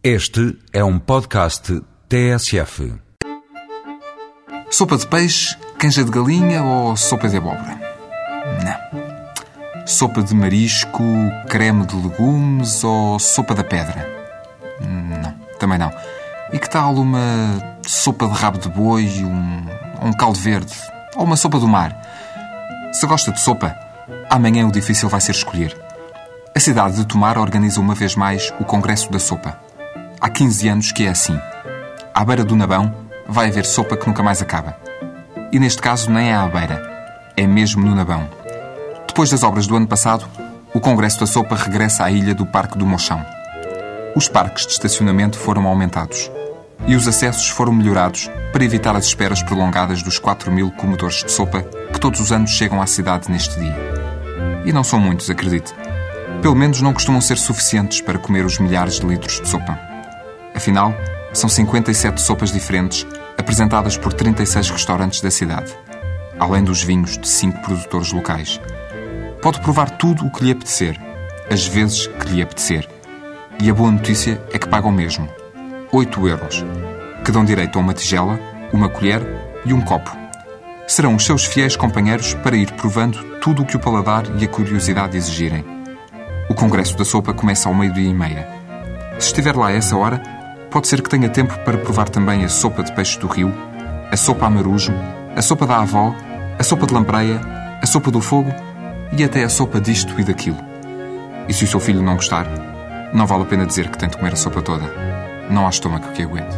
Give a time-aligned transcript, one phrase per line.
[0.00, 2.94] Este é um podcast TSF.
[4.70, 7.80] Sopa de peixe, canja de galinha ou sopa de abóbora?
[8.64, 9.84] Não.
[9.84, 11.02] Sopa de marisco,
[11.48, 14.06] creme de legumes ou sopa da pedra?
[14.80, 15.90] Não, também não.
[16.52, 19.66] E que tal uma sopa de rabo de boi, um,
[20.06, 20.74] um caldo verde
[21.16, 22.00] ou uma sopa do mar?
[22.92, 23.76] Se gosta de sopa,
[24.30, 25.76] amanhã o difícil vai ser escolher.
[26.54, 29.66] A cidade de Tomar organiza uma vez mais o Congresso da Sopa.
[30.20, 31.38] Há 15 anos que é assim.
[32.12, 32.92] À beira do Nabão
[33.28, 34.76] vai haver sopa que nunca mais acaba.
[35.52, 36.82] E neste caso nem é à beira,
[37.36, 38.28] é mesmo no Nabão.
[39.06, 40.28] Depois das obras do ano passado,
[40.74, 43.24] o Congresso da Sopa regressa à ilha do Parque do Mochão.
[44.16, 46.28] Os parques de estacionamento foram aumentados
[46.88, 51.30] e os acessos foram melhorados para evitar as esperas prolongadas dos 4 mil comedores de
[51.30, 53.76] sopa que todos os anos chegam à cidade neste dia.
[54.64, 55.72] E não são muitos, acredite.
[56.42, 59.87] Pelo menos não costumam ser suficientes para comer os milhares de litros de sopa.
[60.58, 60.92] Afinal,
[61.32, 63.06] são 57 sopas diferentes
[63.38, 65.72] apresentadas por 36 restaurantes da cidade,
[66.36, 68.60] além dos vinhos de 5 produtores locais.
[69.40, 71.00] Pode provar tudo o que lhe apetecer,
[71.48, 72.88] as vezes que lhe apetecer.
[73.62, 75.28] E a boa notícia é que pagam mesmo.
[75.92, 76.64] 8 euros,
[77.24, 78.36] que dão direito a uma tigela,
[78.72, 79.22] uma colher
[79.64, 80.10] e um copo.
[80.88, 84.48] Serão os seus fiéis companheiros para ir provando tudo o que o paladar e a
[84.48, 85.64] curiosidade exigirem.
[86.50, 88.48] O Congresso da Sopa começa ao meio-dia e meia.
[89.20, 90.37] Se estiver lá a essa hora,
[90.70, 93.52] Pode ser que tenha tempo para provar também a sopa de peixe do rio,
[94.10, 94.92] a sopa a marujo,
[95.34, 96.14] a sopa da avó,
[96.58, 97.40] a sopa de lampreia,
[97.80, 98.52] a sopa do fogo
[99.16, 100.58] e até a sopa disto e daquilo.
[101.48, 102.46] E se o seu filho não gostar,
[103.14, 104.84] não vale a pena dizer que tem de comer a sopa toda.
[105.50, 106.54] Não há estômago que aguente.